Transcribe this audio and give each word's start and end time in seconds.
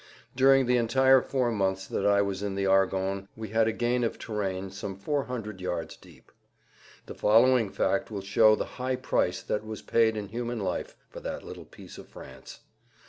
During 0.35 0.65
the 0.65 0.77
entire 0.77 1.21
four 1.21 1.51
months 1.51 1.85
that 1.85 2.07
I 2.07 2.23
was 2.23 2.41
in 2.41 2.55
the 2.55 2.65
Argonnes 2.65 3.27
we 3.35 3.49
had 3.49 3.67
a 3.67 3.71
gain 3.71 4.03
of 4.03 4.17
terrain 4.17 4.71
some 4.71 4.95
400 4.95 5.61
yards 5.61 5.95
deep. 5.95 6.31
The 7.05 7.13
following 7.13 7.69
fact 7.69 8.09
will 8.09 8.21
show 8.21 8.55
the 8.55 8.65
high 8.81 8.95
price 8.95 9.43
that 9.43 9.63
was 9.63 9.83
paid 9.83 10.17
in 10.17 10.29
human 10.29 10.59
life 10.59 10.95
for 11.11 11.19
that 11.19 11.43
little 11.43 11.65
piece 11.65 11.99
of 11.99 12.07
France. 12.07 12.61